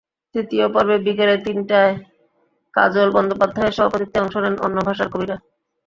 [0.35, 1.93] তৃতীয় পর্বে বিকেলে তিনটায়
[2.73, 5.35] কাজল বন্দ্যোপাধ্যায়ের সভাপতিত্বে অংশ নেন অন্য ভাষার কবিরা।